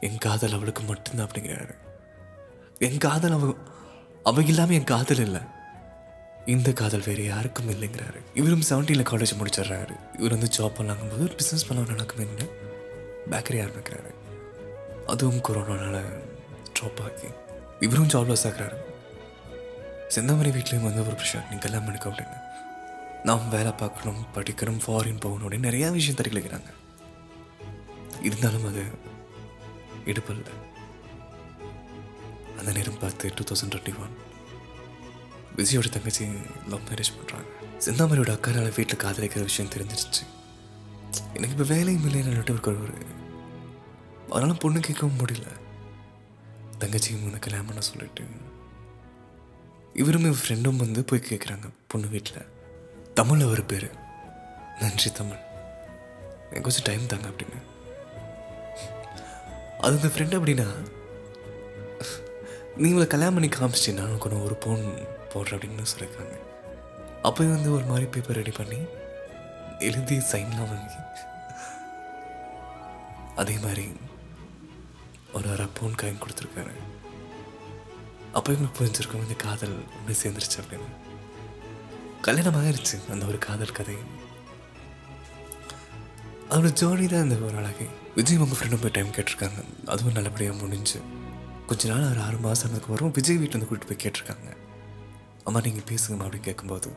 என் 0.00 0.19
காதல் 0.19 0.52
அவளுக்கு 0.52 0.83
மட்டும்தான் 0.83 1.26
அப்படிங்கிறாரு. 1.26 1.75
என் 2.78 2.99
காதல் 2.99 3.33
அவ 3.33 3.54
அவ 4.23 4.42
இல்லாமல் 4.42 4.75
என் 4.75 4.85
காதல் 4.85 5.19
இல்லை. 5.19 5.40
இந்த 6.47 6.73
காதல் 6.73 7.02
வேறு 7.07 7.25
யாருக்கும் 7.25 7.71
இல்லைங்கிறாரு. 7.71 8.21
இவரும் 8.35 8.62
செவன்டீனில் 8.71 9.07
காலேஜ் 9.11 9.35
முடிச்சிடுறாரு. 9.38 10.19
இவர் 10.19 10.30
வந்து 10.30 10.49
ஜாப் 10.59 10.73
பண்ணலாங்கும்போது 10.78 11.21
ஒரு 11.21 11.35
பிஸ்னஸ் 11.35 11.69
பண்ண 11.69 11.90
நடக்குதுன்னு 11.92 12.50
பேக்கரி 13.30 13.69
ஆரம்பிக்கிறாரு 13.69 14.14
அதுவும் 15.07 15.37
கொரோனானால 15.37 16.02
ட்ராப் 16.80 17.00
ஆகி. 17.02 17.26
இவரும் 17.80 18.09
ஜாப்லெஸ் 18.09 18.45
ஆகிறாரு 18.45 18.88
சிந்தாமணி 20.14 20.50
வீட்லேயும் 20.50 20.87
வந்து 20.88 21.02
ஒரு 21.07 21.17
பிரச்சனை 21.19 21.43
நீ 21.50 21.57
கல்யாணம் 21.57 21.87
பண்ணிக்க 21.87 22.09
அப்படின்னு. 22.11 22.38
நாம் 23.29 23.49
வேலை 23.49 23.73
பார்க்கணும் 23.73 24.23
படிக்கணும் 24.35 24.81
ஃபாரின் 24.85 25.23
போகணும் 25.25 25.45
அப்படின்னு 25.47 25.69
நிறையா 25.69 25.88
விஷயம் 25.97 26.19
தெரிவிக்கிறாங்க. 26.21 26.71
இருந்தாலும் 28.23 28.67
அது 28.71 28.83
இடுப்பல்ல 30.07 30.49
அந்த 32.59 32.73
நேரம் 32.73 32.99
பார்த்து 32.99 33.33
டூ 33.37 33.45
தௌசண்ட் 33.50 33.73
டுவெண்ட்டி 33.75 33.95
ஒன் 34.05 34.17
விஜயோட 35.57 35.88
தங்கச்சி 35.88 36.25
லவ் 36.69 36.87
மேரேஜ் 36.88 37.14
பண்ணுறாங்க 37.17 37.49
சிந்தாமணியோட 37.87 38.31
அக்காரால 38.37 38.73
வீட்டில் 38.76 39.02
காதலிக்கிற 39.05 39.43
விஷயம் 39.49 39.73
தெரிஞ்சிருச்சு. 39.73 40.25
எனக்கு 41.35 41.55
இப்போ 41.57 41.67
வேலையும் 41.75 42.07
இல்லைன்னு 42.09 42.49
இருக்கிற 42.49 42.76
ஒரு 42.85 42.97
அதனால் 44.31 44.62
பொண்ணு 44.64 44.81
கேட்கவும் 44.81 45.21
முடியல. 45.23 45.49
தங்கச்சியும் 46.81 47.25
வந்து 47.25 47.45
கல்யாணம் 47.47 47.67
பண்ண 47.67 47.81
சொல்லிட்டு 47.81 48.25
இவரும் 49.94 50.25
என் 50.25 50.37
ஃப்ரெண்டும் 50.40 50.76
வந்து 50.76 51.04
போய் 51.04 51.25
கேட்குறாங்க 51.28 51.70
பொண்ணு 51.87 52.09
வீட்டில் 52.09 52.47
தமிழ் 53.14 53.40
அவர் 53.40 53.66
பேர். 53.66 53.90
நன்றி 54.80 55.12
தமிழ். 55.12 55.37
எனக்கு 56.52 56.61
கொஞ்சம் 56.61 56.82
டைம் 56.82 57.06
தாங்க 57.06 57.28
அப்படின்னு. 57.28 57.59
அது 59.80 60.00
இந்த 60.00 60.09
ஃப்ரெண்ட் 60.09 60.40
அப்படின்னா? 60.40 60.66
நீங்களை 62.78 63.06
கல்யாணம் 63.06 63.35
பண்ணி 63.35 63.49
காமிச்சிட்டு 63.49 63.92
நான் 63.92 64.20
ஒன்று 64.20 64.44
ஒரு 64.44 64.54
பவுன் 64.54 64.94
போடுற 65.35 65.54
அப்படின்னு 65.54 65.87
சொல்லியிருக்காங்க. 65.97 66.38
அப்போ 67.23 67.44
வந்து 67.44 67.73
ஒரு 67.73 67.85
மாதிரி 67.85 68.06
பேப்பர் 68.06 68.37
ரெடி 68.37 68.50
பண்ணி 68.50 68.78
எழுதி 69.78 70.16
சைன்லாம் 70.16 70.68
வாங்கி 70.68 70.94
அதே 73.37 73.59
மாதிரி 73.59 73.92
ஒரு 75.32 75.50
அரை 75.50 75.66
பவுன் 75.75 75.94
காயின் 76.02 76.23
கொடுத்துருக்காரு. 76.23 76.73
அப்போ 78.32 78.52
புரிஞ்சிருக்கும் 78.52 79.22
இந்த 79.26 79.34
காதல் 79.34 79.76
ஒன்று 79.99 80.14
சேர்ந்துருச்சு 80.22 80.60
அப்படின்னு. 80.60 80.90
கல்யாணம் 82.22 82.68
இருந்துச்சு 82.70 83.10
அந்த 83.10 83.26
ஒரு 83.26 83.38
காதல் 83.38 83.76
கதை. 83.78 83.96
அதோட 86.50 86.72
ஜோடி 86.72 87.06
தான் 87.06 87.22
இந்த 87.22 87.37
ஒரு 87.46 87.56
அழகை. 87.56 87.87
விஜய் 88.14 88.37
உங்கள் 88.37 88.58
ஃப்ரெண்டும் 88.58 88.82
போய் 88.82 88.90
டைம் 88.90 89.14
கேட்டிருக்காங்க. 89.16 89.60
அதுவும் 89.87 90.12
நல்லபடியாக 90.12 90.56
முடிஞ்சு. 90.56 91.00
கொஞ்ச 91.66 91.88
நாள் 91.88 92.10
ஒரு 92.10 92.20
ஆறு 92.20 92.37
மாதம் 92.37 92.82
வரும். 92.88 93.12
விஜய் 93.12 93.37
வீட்டில் 93.37 93.58
வந்து 93.58 93.70
கூட்டிட்டு 93.70 93.90
போய் 93.90 94.02
கேட்டிருக்காங்க. 94.04 94.56
அம்மா 95.44 95.60
நீங்கள் 95.60 95.88
பேசுங்கம்மா 95.90 96.26
அப்படின்னு 96.26 96.49
கேட்கும்போது 96.50 96.90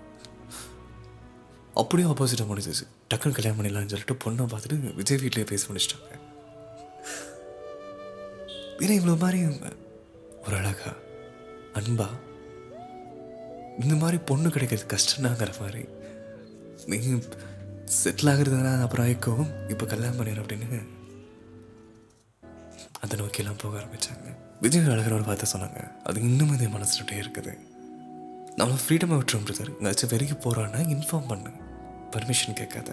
அப்படியே 1.82 2.10
ஆப்போசிட்டாக 2.10 2.48
முடிஞ்சிச்சு. 2.50 2.86
டக்குன்னு 3.14 3.38
கல்யாணம் 3.38 3.60
பண்ணிடலாம்னு 3.60 3.94
சொல்லிட்டு 3.94 4.18
பொண்ணை 4.24 4.44
பார்த்துட்டு 4.54 4.96
விஜய் 4.96 5.18
வீட்லேயே 5.18 5.46
பேச 5.46 5.74
முடிச்சிட்டாங்க. 5.74 6.12
ஏன்னா 8.80 8.94
இவ்வளோ 9.00 9.18
மாதிரி 9.18 9.40
ஒரு 10.46 10.56
அழகா. 10.56 10.92
அன்பா 11.80 12.08
இந்த 13.84 13.96
மாதிரி 13.96 14.18
பொண்ணு 14.30 14.50
கிடைக்கிறது 14.50 14.96
கஷ்டம்னாங்கிற 14.96 15.52
மாதிரி. 15.60 15.84
நீங்கள் 16.92 17.24
செட்டில் 18.04 18.32
ஆகிறதுனா 18.32 18.82
அப்புறம் 18.82 19.06
ஆயிக்கும். 19.06 19.46
இப்போ 19.70 19.86
கல்யாணம் 19.86 20.20
பண்ணிடு 20.20 20.42
அப்படின்னு 20.44 20.80
அதை 23.02 23.16
நோக்கியெல்லாம் 23.20 23.62
போக 23.62 23.78
ஆரம்பித்தாங்க 23.80 24.30
விஜய் 24.62 24.92
அழகரோட 24.94 25.24
பார்த்து 25.26 25.46
சொன்னாங்க. 25.54 25.80
அது 26.04 26.22
இன்னும் 26.22 26.54
இதே 26.54 26.66
மனசுட்டே 26.66 27.16
இருக்குது. 27.24 27.54
நம்மளை 28.60 28.78
ஃப்ரீடமாக 28.84 29.18
விட்டுரும் 29.20 29.46
பிரதர் 29.48 29.72
எங்கேயாச்சும் 29.74 30.12
வெளியே 30.14 30.36
போகிறான்னா 30.46 30.82
இன்ஃபார்ம் 30.96 31.28
பண்ணு. 31.28 31.52
பர்மிஷன் 32.12 32.60
கேட்காத. 32.60 32.92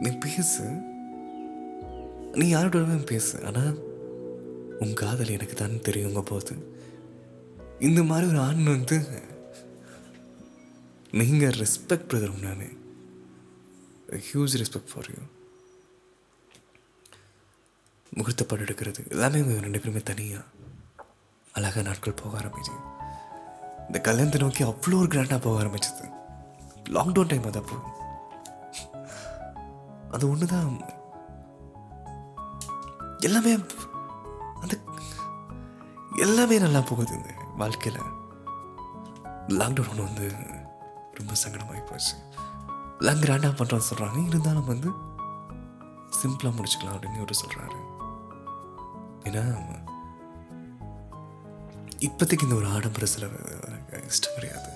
நீ 0.00 0.10
பேசு. 0.10 0.64
நீ 2.40 2.48
யாரோட 2.48 2.82
பேசு. 3.12 3.44
ஆனால் 3.44 3.78
உன் 4.78 4.94
காதல் 4.94 5.34
எனக்கு 5.36 5.54
தான் 5.54 5.84
தெரியுங்க 5.88 6.20
போது. 6.20 6.54
இந்த 7.86 8.02
மாதிரி 8.02 8.26
ஒரு 8.30 8.40
ஆண் 8.40 8.62
வந்து 8.64 8.96
நீங்கள் 11.18 11.56
ரெஸ்பெக்ட் 11.62 12.08
பிரதர் 12.10 12.40
நான். 12.44 12.64
ஹியூஜ் 14.26 14.54
ரெஸ்பெக்ட் 14.60 14.90
ஃபார் 14.92 15.10
யூ 15.12 15.22
முகூர்த்த 18.16 18.44
படம் 18.50 18.64
எடுக்கிறது 18.64 19.00
எல்லாமே 19.14 19.40
ரெண்டு 19.66 19.80
பேருமே 19.80 20.02
தனியாக 20.10 20.44
அழகாக 21.52 21.84
நாட்கள் 21.88 22.18
போக 22.22 22.32
ஆரம்பிச்சு. 22.40 22.74
இந்த 23.86 23.98
கல்யாணத்தை 24.08 24.40
நோக்கி 24.40 24.62
அவ்வளோ 24.64 24.98
ஒரு 25.02 25.10
கிராண்டாக 25.14 25.40
போக 25.46 25.62
ஆரம்பிச்சது. 25.62 26.06
லாக்டவுன் 26.96 27.30
டைம் 27.32 27.48
அது 27.50 27.60
அப்போ. 27.62 27.76
அது 30.10 30.30
ஒன்று 30.30 30.46
தான் 30.46 30.80
எல்லாமே 33.26 33.52
அந்த 34.62 34.74
எல்லாமே 36.26 36.58
நல்லா 36.66 36.80
போகுது. 36.90 37.14
இந்த 37.18 37.37
வாழ்க்கையில் 37.60 38.02
லாக்டவுன் 39.58 39.90
ஒன்று 39.92 40.06
வந்து 40.08 40.26
ரொம்ப 41.18 41.32
சங்கடமாகி 41.42 41.82
போச்சு. 41.86 42.14
லாங் 43.06 43.22
கிராண்டாக 43.24 43.54
பண்ணுறோன்னு 43.58 43.88
சொல்கிறாங்க 43.90 44.20
இருந்தாலும் 44.26 44.70
வந்து 44.72 44.90
சிம்பிளாக 46.20 46.56
முடிச்சுக்கலாம் 46.56 46.96
அப்படின்னு 46.96 47.20
இவர் 47.20 47.40
சொல்கிறாரு 47.42 47.80
ஏன்னா 49.28 49.44
இப்போதைக்கு 52.06 52.46
இந்த 52.46 52.54
ஒரு 52.54 52.68
ஆடம்பர 52.76 53.06
செலவு 53.12 53.38
இஷ்டம் 54.10 54.36
கிடையாது. 54.36 54.70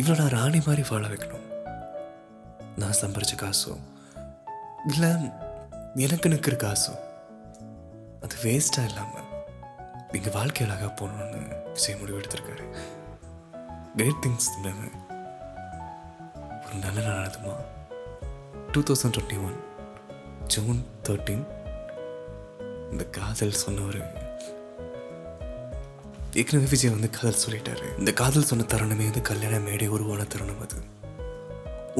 இவ்வளோ 0.00 0.16
நான் 0.18 0.34
ராணி 0.38 0.60
மாதிரி 0.66 0.82
வாழ 0.90 1.04
வைக்கணும். 1.08 1.48
நான் 2.76 2.98
சம்பாரிச்ச 3.00 3.34
காசோ 3.42 3.74
இல்லை 4.86 5.10
எனக்கு 6.06 6.28
இருக்கிற 6.30 6.56
காசோ 6.64 6.94
அது 8.24 8.36
வேஸ்ட்டாக 8.42 8.90
இல்லாமல் 8.90 9.23
நீங்கள் 10.14 10.34
வாழ்க்கை 10.34 10.66
அழகாக 10.66 10.90
போகணுன்னு 10.98 11.38
விஜய் 11.72 11.96
முடிவு 12.00 12.18
எடுத்திருக்காரு. 12.18 12.64
கிரேட் 13.96 14.20
திங்ஸ் 14.24 14.48
ஒரு 16.64 16.74
நல்ல 16.82 16.98
நாள் 17.06 17.20
நடத்துமா 17.22 17.54
two 18.72 18.80
thousand 18.80 19.16
twenty 19.16 19.38
one 19.46 19.56
June 20.46 20.80
thirteen 21.06 21.44
இந்த 22.90 23.04
காதல் 23.18 23.60
சொன்னவர் 23.62 23.98
ஏற்கனவே 26.32 26.68
விஜய் 26.70 26.94
வந்து 26.94 27.10
காதல் 27.10 27.42
சொல்லிட்டாரு. 27.46 27.86
இந்த 27.98 28.12
காதல் 28.12 28.48
சொன்ன 28.50 28.66
தருணமே 28.74 29.06
வந்து 29.08 29.22
கல்யாண 29.30 29.58
மேடை 29.58 29.88
உருவான 29.96 30.24
தருணம் 30.24 30.62
அது. 30.66 30.78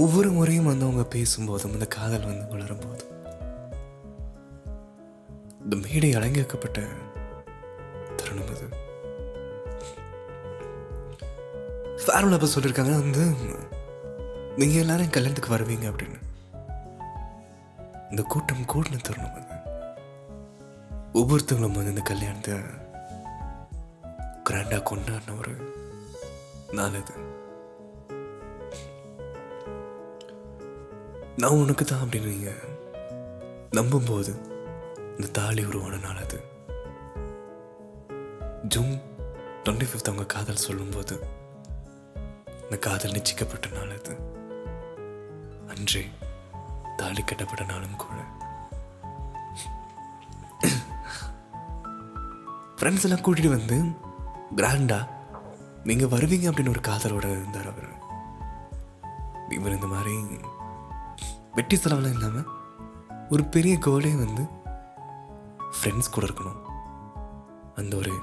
ஒவ்வொரு 0.04 0.30
முறையும் 0.30 0.70
வந்து 0.70 0.86
அவங்க 0.86 1.04
பேசும்போதும் 1.16 1.74
இந்த 1.78 1.88
காதல் 1.96 2.28
வந்து 2.30 2.46
வளரும் 2.48 2.84
போதும் 2.84 3.12
இந்த 5.64 5.76
மேடை 5.88 6.12
அலங்கரிக்கப்பட்ட 6.20 6.80
தருணம் 8.24 8.50
அது 8.52 8.66
ஃபேர்வெல் 12.04 12.36
அப்போ 12.36 12.48
சொல்லியிருக்காங்க 12.52 12.94
வந்து 12.96 13.24
நீங்கள் 14.58 14.82
எல்லாரும் 14.82 15.14
கல்யாணத்துக்கு 15.14 15.54
வருவீங்க 15.54 15.86
அப்படின்னு 15.90 16.20
இந்த 18.10 18.22
கூட்டம் 18.28 18.68
கூடின 18.72 19.00
தருணம் 19.02 19.36
அது 19.36 19.52
ஒவ்வொருத்தவங்களும் 21.14 21.76
வந்து 21.76 21.92
இந்த 21.92 22.04
கல்யாணத்தை 22.06 22.56
கிராண்டாக 24.46 24.82
கொண்டாடின 24.82 25.36
ஒரு 25.38 25.54
நாள் 26.74 26.96
அது 27.00 27.14
நான் 31.38 31.60
உனக்கு 31.60 31.84
தான் 31.84 32.02
அப்படின்னு 32.02 32.32
நீங்கள் 32.32 32.60
நம்பும்போது 33.72 34.32
இந்த 35.16 35.28
தாலி 35.32 35.62
உருவான 35.64 35.96
நாள் 35.98 36.20
அது 36.20 36.38
டுவெண்ட்டி 39.74 39.86
ஃபிஃப்த் 39.92 40.08
அவங்க 40.10 40.24
காதல் 40.32 40.64
சொல்லும்போது 40.64 41.14
இந்த 42.62 42.76
காதல் 42.86 43.14
நிச்சயிக்கப்பட்ட 43.14 43.66
நாள் 43.72 43.94
அது. 43.98 44.12
அன்றே 45.72 46.02
தாலி 46.96 47.22
கட்டப்பட்ட 47.22 47.64
நாளும் 47.64 47.96
கூட. 48.02 48.18
ஃப்ரெண்ட்ஸ் 52.76 53.06
எல்லாம் 53.08 53.24
கூட்டிகிட்டு 53.24 53.54
வந்து 53.56 53.78
கிராண்டா 54.56 54.98
நீங்கள் 55.90 56.12
வருவீங்க 56.14 56.48
அப்படின்னு 56.50 56.74
ஒரு 56.74 56.84
காதலோட 56.90 57.30
இருந்தார் 57.30 57.70
அவர். 57.72 57.90
இவர் 59.48 59.76
இந்த 59.78 59.86
மாதிரி 59.86 60.14
வெட்டி 61.52 61.76
செலவெல்லாம் 61.76 62.16
இல்லாமல் 62.18 62.48
ஒரு 63.30 63.44
பெரிய 63.56 63.74
கோலே 63.88 64.14
வந்து 64.24 64.46
ஃப்ரெண்ட்ஸ் 65.76 66.14
கூட 66.14 66.26
இருக்கணும். 66.26 66.62
அந்த 67.74 67.96
ஒரு 67.96 68.14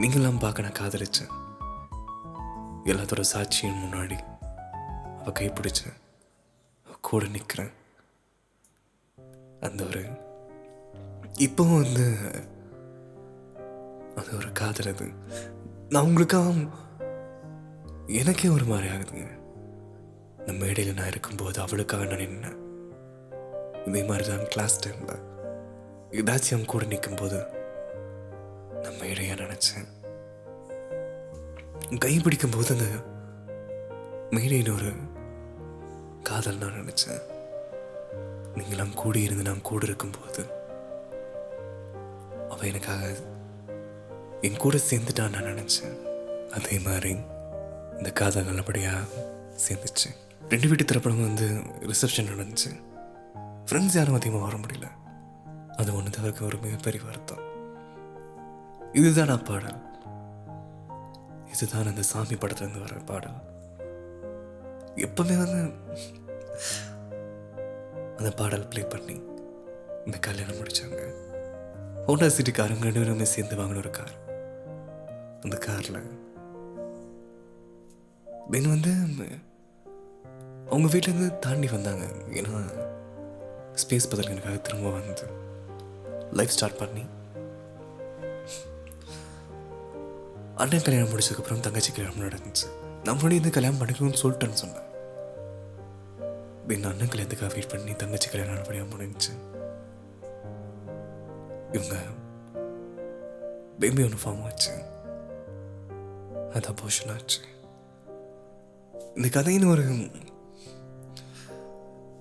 நீங்களாம் 0.00 0.40
பார்க்க 0.40 0.62
நான் 0.62 0.78
காதலிச்சேன் 0.78 1.32
எல்லாத்தோட 2.84 3.22
சாட்சியின் 3.32 3.82
முன்னாடி 3.82 4.16
அவ 5.18 5.32
கைப்பிடிச்சேன் 5.40 5.96
அவ 6.86 6.96
கூட 7.00 7.26
நிற்கிறேன் 7.26 7.72
அந்த 9.60 9.84
ஒரு 9.84 10.02
இப்போ 11.38 11.64
வந்து 11.64 12.06
அது 14.16 14.36
ஒரு 14.36 14.52
காதல் 14.52 14.94
அது. 14.94 15.06
நான் 15.88 16.04
உங்களுக்காக 16.04 16.52
எனக்கே 18.06 18.48
ஒரு 18.48 18.64
மாதிரி 18.64 18.88
ஆகுதுங்க. 18.88 19.38
இந்த 20.38 20.52
மேடையில் 20.52 20.94
நான் 20.94 21.06
இருக்கும்போது 21.06 21.60
அவளுக்காக 21.60 22.04
நான் 22.04 22.18
நின்னேன். 22.18 22.58
இதே 23.86 24.02
மாதிரி 24.02 24.28
தான் 24.28 24.46
கிளாஸ் 24.48 24.88
டைமில் 24.88 25.22
ஏதாச்சும் 26.10 26.52
அவன் 26.52 26.64
கூட 26.64 26.84
நிற்கும்போது 26.84 27.62
நான் 28.84 29.00
மேடையாக 29.00 29.42
நினச்சேன். 29.42 29.86
கை 31.98 32.18
பிடிக்கும் 32.18 32.50
போது 32.50 32.74
அந்த 32.74 32.86
மேடையின் 34.30 34.74
ஒரு 34.74 34.90
காதல் 36.22 36.56
நான் 36.56 36.78
நினச்சேன். 36.80 37.22
நீங்களாம் 38.54 38.94
கூடி 38.94 39.22
இருந்து 39.22 39.42
நான் 39.42 39.68
கூட 39.68 39.84
இருக்கும்போது 39.84 40.42
அவள் 42.48 42.68
எனக்காக 42.68 43.14
என் 44.40 44.56
கூட 44.56 44.76
சேர்ந்துட்டான்னு 44.90 45.42
நான் 45.42 45.54
நினச்சேன். 45.54 45.96
அதே 46.50 46.78
மாதிரி 46.78 47.16
இந்த 47.96 48.10
காதல் 48.12 48.44
நல்லபடியாக 48.44 49.06
சேர்ந்துச்சு. 49.68 50.08
ரெண்டு 50.48 50.68
வீட்டு 50.68 50.84
திரைப்படம் 50.84 51.26
வந்து 51.26 51.48
ரிசப்ஷன் 51.90 52.30
நடந்துச்சு. 52.32 52.70
ஃப்ரெண்ட்ஸ் 53.66 53.96
யாரும் 53.96 54.14
அதிகமாக 54.14 54.44
வர 54.44 54.56
முடியல. 54.56 54.88
அது 55.76 55.94
ஒன்று 55.94 56.10
தவிர்க்க 56.10 56.44
ஒரு 56.44 56.58
மிகப்பெரிய 56.58 57.04
வருத்தம். 57.04 57.52
இதுதான் 59.00 59.44
பாடல். 59.44 59.78
இதுதான் 61.52 61.88
அந்த 61.90 62.02
சாமி 62.10 62.34
படத்துலேருந்து 62.34 62.82
வர 62.84 62.96
பாடல். 63.10 63.38
எப்பவுமே 65.06 65.36
வந்து 65.42 65.62
அந்த 68.18 68.30
பாடல் 68.36 68.68
ப்ளே 68.68 68.82
பண்ணி 68.82 69.16
இந்த 70.04 70.18
கல்யாணம் 70.26 70.56
முடித்தாங்க 70.56 71.00
ஹோண்டா 72.06 72.26
சிட்டி 72.26 72.50
காரங்க 72.50 72.86
ரெண்டு 72.86 73.00
பேருமே 73.00 73.24
சேர்ந்து 73.24 73.56
வாங்கின 73.56 73.82
ஒரு 73.82 73.90
கார். 73.90 74.14
அந்த 75.42 75.56
காரில் 75.66 76.00
தென் 78.50 78.68
வந்து 78.68 78.92
அவங்க 80.70 80.88
வீட்டிலேருந்து 80.94 81.38
தாண்டி 81.38 81.68
வந்தாங்க. 81.68 82.04
ஏன்னா 82.40 82.60
ஸ்பேஸ் 83.82 84.10
பதில் 84.10 84.30
எனக்காக 84.30 84.56
திரும்ப 84.56 84.90
வந்து 84.90 85.26
லைஃப் 86.32 86.56
ஸ்டார்ட் 86.56 86.78
பண்ணி 86.78 87.04
அண்ணன் 90.56 90.82
கல்யாணம் 90.82 91.12
முடிச்சதுக்கப்புறம் 91.12 91.60
தங்கச்சி 91.60 91.92
கல்யாணம் 91.92 92.28
நடந்துச்சு. 92.28 92.66
நான் 93.04 93.30
இந்த 93.30 93.50
கல்யாணம் 93.50 93.80
பண்ணிக்கணும்னு 93.80 94.22
சொல்லிட்டேன்னு 94.22 94.60
சொன்னேன். 94.62 94.92
என் 96.68 96.84
அண்ணன் 96.84 97.08
கல்யாணத்துக்காக 97.08 97.46
வெயிட் 97.46 97.68
பண்ணி 97.68 97.92
தங்கச்சி 97.92 98.28
கல்யாணம் 98.30 98.54
நல்லபடியாக 98.54 98.94
முடிஞ்சுச்சு 98.94 99.32
இவங்க 101.72 101.96
பேபி 103.78 104.02
ஒன்று 104.02 104.18
ஃபார்ம் 104.24 104.44
ஆச்சு 104.44 104.72
அது 106.52 106.68
அபோஷன் 106.68 107.12
ஆச்சு. 107.12 107.40
இந்த 109.14 109.28
கதையின் 109.28 109.64
ஒரு 109.64 109.84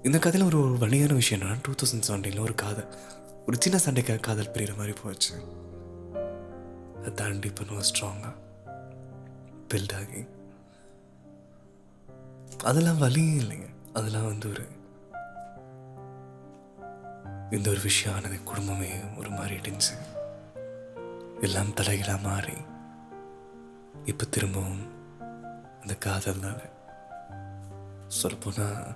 இந்த 0.04 0.19
கதையில் 0.19 0.54
ஒரு 0.54 0.78
வழியான 0.78 1.13
விஷயம் 1.13 1.48
என்னன்னா 1.48 1.60
டூ 1.63 1.72
தௌசண்ட் 1.72 2.04
செவன்டீனில் 2.08 2.39
ஒரு 2.39 2.56
காதல் 2.56 2.88
ஒரு 3.48 3.58
சின்ன 3.60 3.80
சண்டைக்காக 3.86 4.19
காதல் 4.19 4.52
பிரிகிற 4.54 4.76
மாதிரி 4.78 4.96
போச்சு. 5.04 5.34
அதை 7.04 7.13
தாண்டி 7.13 7.48
இப்போ 7.48 7.63
ஸ்ட்ராங்காக 7.63 8.36
பில்ட் 9.70 9.96
ஆகி 9.96 10.26
அதெல்லாம் 12.63 12.98
வழியும் 12.98 13.39
இல்லைங்க. 13.39 13.70
அதெல்லாம் 13.94 14.26
வந்து 14.26 14.50
ஒரு 14.50 14.66
இந்த 17.52 17.70
ஒரு 17.70 17.80
விஷயம் 17.82 18.18
ஆனது 18.18 18.44
குடும்பமே 18.44 18.92
ஒரு 19.18 19.30
மாதிரி 19.30 19.56
இடிஞ்சு 19.56 19.96
எல்லாம் 21.42 21.70
தலைகளாக 21.70 22.22
மாறி. 22.22 22.54
இப்போ 24.06 24.26
திரும்பவும் 24.26 24.86
அந்த 25.82 25.96
காதல்னால. 26.06 26.60
சொல்லப்போனால் 28.08 28.88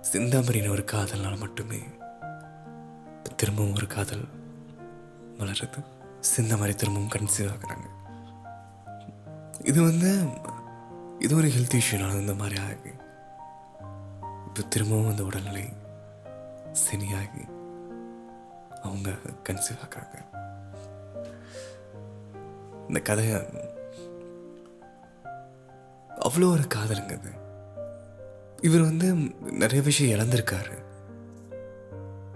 சிந்தாமரியின் 0.00 0.70
ஒரு 0.70 0.84
காதல்னால 0.92 1.38
மட்டுமே 1.38 1.80
திரும்பவும் 3.36 3.74
ஒரு 3.74 3.86
காதல் 3.86 4.26
வளருது. 5.38 5.80
சிந்த 6.20 6.56
மாதிரி 6.56 6.76
திரும்பவும் 6.76 7.08
கன்சீவ் 7.08 7.52
ஆகுறாங்க 7.56 7.86
இது 9.64 9.82
வந்து 9.82 10.28
இது 11.18 11.36
ஒரு 11.36 11.48
ஹெல்த் 11.48 11.80
இஷ்யூனால 11.80 12.20
இந்த 12.20 12.34
மாதிரி 12.34 12.62
ஆகுது 12.62 12.94
இப்போ 14.46 14.62
திரும்பவும் 14.68 15.08
அந்த 15.08 15.24
உடல்நிலை 15.24 15.72
சனியாகி 16.72 17.48
அவங்க 18.82 19.10
கன்சீவ் 19.44 19.82
ஆகுறாங்க 19.88 20.26
இந்த 22.88 23.00
கதையை 23.00 23.40
அவ்வளோ 26.08 26.50
ஒரு 26.50 26.62
காதலுங்க 26.74 27.18
அது. 27.18 27.30
இவர் 28.62 28.80
வந்து 28.80 29.14
நிறைய 29.52 29.82
விஷயம் 29.82 30.18
இழந்திருக்காரு. 30.18 30.82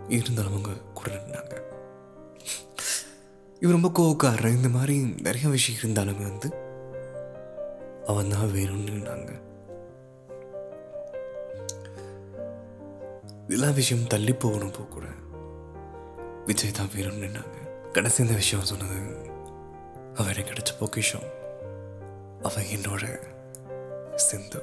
இருந்தாலும் 0.08 0.52
அவங்க 0.52 0.70
கூட 0.94 1.10
நின்னாங்க. 1.10 1.71
இவர் 3.62 3.80
ரொம்ப 3.80 3.88
கோவக்காரர் 3.88 4.54
இந்த 4.54 4.68
மாதிரி 4.68 5.14
நிறைய 5.22 5.48
விஷயம் 5.48 5.80
இருந்தாலுமே 5.80 6.22
வந்து 6.22 6.54
அவன் 8.06 8.28
தான் 8.28 8.48
வேணும்னு 8.48 8.92
நின்னாங்க 8.92 9.40
எல்லா 13.48 13.70
விஷயம் 13.70 14.06
தள்ளி 14.06 14.32
போகணும் 14.32 14.70
போக 14.70 14.84
கூட. 14.84 15.04
விஜய் 16.46 16.70
தான் 16.70 16.86
வேணும்னு 16.86 17.26
நின்னாங்க. 17.26 17.90
கடைசி 17.92 18.22
இந்த 18.22 18.34
விஷயம் 18.34 18.64
சொன்னது 18.64 19.30
அவன் 20.14 20.32
எனக்கு 20.32 20.52
கிடைச்ச 20.52 20.78
பொக்கிஷம். 20.78 21.28
அவன் 22.42 22.64
என்னோட 22.64 23.22
சிந்து. 24.14 24.62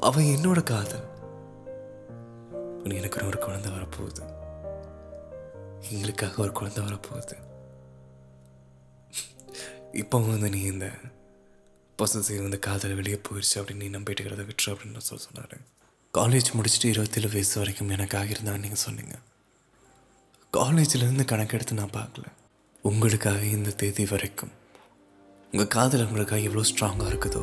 அவன் 0.00 0.24
என்னோட 0.24 0.62
காதல். 0.62 1.06
எனக்கு 2.84 3.26
ஒரு 3.26 3.38
குழந்தை 3.38 3.72
வரப்போகுது. 3.72 4.41
எங்களுக்காக 5.90 6.42
ஒரு 6.42 6.52
குழந்தை 6.52 6.84
வரப்போகுது. 6.84 7.36
இப்போ 10.02 10.18
வந்து 10.18 10.50
நீ 10.50 10.60
இந்த 10.72 10.86
பொசசிவ் 11.98 12.44
வந்து 12.46 12.58
காதல் 12.58 12.98
வெளியே 13.00 13.18
போயிடுச்சு 13.26 13.56
அப்படின்னு 13.60 13.82
நீ 13.84 13.88
நம்பிட்டு 13.96 14.20
இருக்கிறத 14.20 14.44
விட்டுரு 14.48 14.72
அப்படின்னு 14.72 15.06
சொல்ல 15.08 15.24
சொன்னார். 15.26 15.56
காலேஜ் 16.14 16.48
முடிச்சுட்டு 16.58 16.92
இருபத்தேழு 16.92 17.28
வயசு 17.34 17.58
வரைக்கும் 17.60 17.88
எனக்கு 17.88 18.18
ஆகியிருந்தான்னு 18.18 18.64
நீங்கள் 18.66 18.84
சொன்னீங்க. 18.86 19.16
காலேஜிலேருந்து 20.52 21.24
கணக்கெடுத்து 21.32 21.80
நான் 21.80 21.96
பார்க்கல. 21.98 22.26
உங்களுக்காக 22.90 23.42
இந்த 23.56 23.70
தேதி 23.80 24.04
வரைக்கும் 24.04 24.52
உங்கள் 25.52 25.74
காதல் 25.76 26.06
உங்களுக்காக 26.06 26.42
எவ்வளோ 26.48 26.64
ஸ்ட்ராங்காக 26.70 27.10
இருக்குதோ 27.12 27.42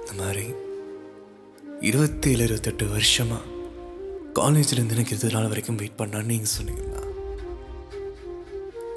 இந்த 0.00 0.12
மாதிரி 0.20 0.44
இருபத்தேழு 1.88 2.44
இருபத்தெட்டு 2.44 2.88
வருஷமாக 2.88 3.51
காலேஜ்லேருந்து 4.38 4.94
எனக்கு 4.96 5.14
இருபது 5.14 5.34
நாள் 5.34 5.48
வரைக்கும் 5.52 5.78
வெயிட் 5.80 5.98
பண்ணான்னு 5.98 6.30
நீங்கள் 6.32 6.52
சொன்னீங்கன்னா 6.56 7.00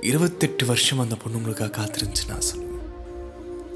இருபத்தெட்டு 0.09 0.63
வருஷம் 0.65 1.01
அந்த 1.03 1.15
பொண்ணு 1.21 1.37
உங்களுக்காக 1.39 1.71
காத்திருந்துச்சு 1.77 2.27
நான் 2.27 2.47
சொல்லுவேன். 2.49 2.83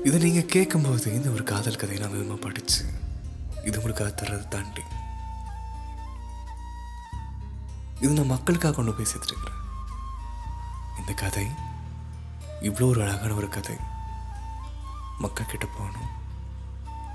இதை 0.04 0.18
நீங்கள் 0.24 0.52
கேட்கும்போது 0.56 1.08
இந்த 1.14 1.30
ஒரு 1.30 1.44
காதல் 1.44 1.80
கதையை 1.82 2.00
நான் 2.04 2.16
விதமாக 2.16 2.42
படித்து 2.46 2.78
இது 3.68 3.78
உங்களுக்காக 3.78 4.12
தர்றது 4.20 4.48
தாண்டி. 4.48 4.84
இது 8.02 8.12
நான் 8.14 8.34
மக்களுக்காக 8.36 8.76
கொண்டு 8.76 8.94
போய் 8.98 9.12
சேர்த்துருக்குறேன். 9.12 9.64
இந்த 11.00 11.14
கதை 11.24 11.48
இவ்வளோ 12.68 12.88
ஒரு 12.94 13.02
அழகான 13.06 13.34
ஒரு 13.34 13.50
கதை. 13.50 13.76
மக்கள் 15.24 15.52
கிட்ட 15.54 15.68
போகணும். 15.78 16.12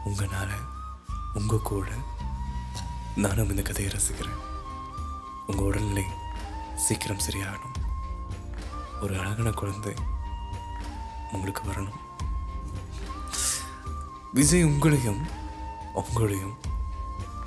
உங்களால் 0.04 0.56
உங்கள் 1.40 1.68
கூட 1.70 1.88
நானும் 3.16 3.50
இந்த 3.50 3.62
கதையை 3.62 3.92
ரசிக்கிறேன். 3.92 4.40
உங்கள் 5.46 5.64
உடல்நிலை 5.64 6.04
சீக்கிரம் 6.76 7.24
சரியாகணும். 7.26 7.76
ஒரு 9.00 9.18
அழகான 9.18 9.50
குழந்தை 9.50 9.94
உங்களுக்கு 11.32 11.62
வரணும். 11.62 11.98
விஜய் 14.32 14.64
உங்களையும் 14.64 15.22
உங்களையும் 15.94 16.56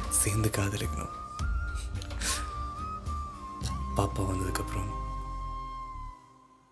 சேர்ந்து 0.10 0.49
காதலிக்கணும். 0.58 1.15
பாப்பா 3.97 4.21
வந்ததுக்கப்புறம் 4.30 4.91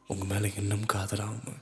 உங்கள் 0.08 0.28
மேலே 0.28 0.54
இன்னும் 0.56 0.86
காதலாகவும் 0.86 1.62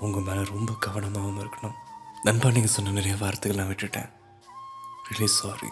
உங்கள் 0.00 0.22
மேலே 0.22 0.42
ரொம்ப 0.44 0.72
கவனமாகவும் 0.86 1.40
இருக்கணும். 1.44 1.78
நண்பா 2.22 2.50
நீங்கள் 2.50 2.74
சொன்ன 2.76 2.90
நிறைய 2.90 3.16
வார்த்தைகள் 3.16 3.64
நான் 3.64 3.74
விட்டுட்டேன். 3.74 4.10
ரிலீஸ் 5.12 5.40
சாரி 5.40 5.70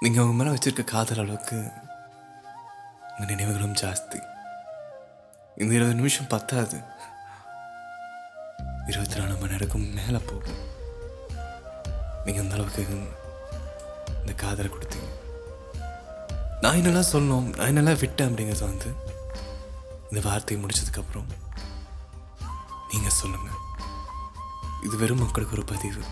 நீங்கள் 0.00 0.22
அவங்க 0.22 0.36
மேலே 0.38 0.50
வச்சிருக்க 0.54 0.82
காதல் 0.90 1.20
அளவுக்கு 1.20 1.58
உங்கள் 3.10 3.30
நினைவுகளும் 3.30 3.76
ஜாஸ்தி. 3.82 4.18
இந்த 5.60 5.70
இருபது 5.76 5.94
நிமிஷம் 6.00 6.28
பத்தாது. 6.32 6.78
இருபத்தி 8.90 9.16
நாலு 9.20 9.38
மணி 9.40 9.52
நேரக்கும் 9.52 9.86
மேலே 9.98 10.20
போகும் 10.30 10.60
நீங்கள் 12.24 12.42
அந்த 12.44 12.56
அளவுக்கு 12.58 12.98
இந்த 14.20 14.34
காதலை 14.44 14.68
கொடுத்தீங்க. 14.74 15.10
நான் 16.62 16.78
என்னெல்லாம் 16.80 17.10
சொல்லணும் 17.14 17.48
நான் 17.56 17.70
என்னெல்லாம் 17.72 18.00
விட்டேன் 18.04 18.30
அப்படிங்கிறத 18.30 18.70
வந்து 18.72 18.92
இந்த 20.10 20.20
வார்த்தையை 20.28 20.60
முடிச்சதுக்கப்புறம் 20.62 21.28
நீங்கள் 22.92 23.18
சொல்லுங்கள் 23.22 23.62
இது 24.86 24.96
வெறும் 25.04 25.24
மக்களுக்கு 25.24 25.58
ஒரு 25.58 25.68
பதிவு 25.74 26.02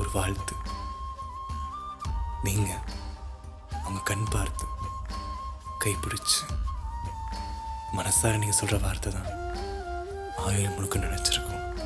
ஒரு 0.00 0.10
வாழ்த்து. 0.18 0.54
நீங்கள் 2.42 2.78
அவங்க 3.70 4.00
கண் 4.04 4.24
பார்த்து 4.30 4.64
கைப்பிடிச்சு 5.84 6.66
மனசார 7.92 8.30
நீங்கள் 8.30 8.58
சொல்கிற 8.58 8.78
வார்த்தை 8.78 9.12
தான் 9.12 9.56
ஆயுள் 10.36 10.74
முழுக்க 10.74 10.98
நினச்சிருக்கோம். 10.98 11.82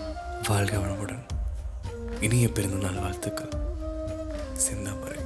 வாழ்க 0.49 0.77
வளமுடன். 0.77 1.27
இனிய 2.21 2.53
பிறந்த 2.53 2.87
நாள் 2.87 3.01
வாழ்த்துக்கள். 3.01 3.49
சிந்தாமரை. 4.57 5.21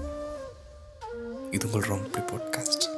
இது 1.51 1.71
உங்கள் 1.71 1.89
ரொம்ப 1.89 2.19
பாட்காஸ்ட். 2.19 2.96